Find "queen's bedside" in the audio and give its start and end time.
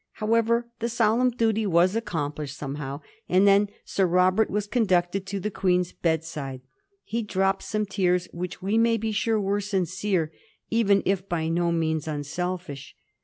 5.51-6.61